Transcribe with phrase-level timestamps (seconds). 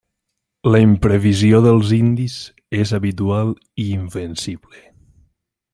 [0.67, 2.39] La imprevisió dels indis
[2.81, 3.55] és habitual
[3.85, 4.83] i invencible.